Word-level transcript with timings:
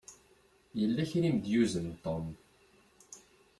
Yella 0.79 1.03
kra 1.09 1.25
i 1.27 1.31
m-d-yuzen 1.35 1.87
Tom. 2.03 2.27